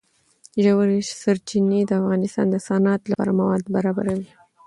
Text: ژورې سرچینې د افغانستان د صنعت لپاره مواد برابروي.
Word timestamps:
ژورې 0.63 0.99
سرچینې 1.21 1.81
د 1.85 1.91
افغانستان 2.01 2.45
د 2.51 2.55
صنعت 2.67 3.01
لپاره 3.11 3.31
مواد 3.39 3.63
برابروي. 3.75 4.27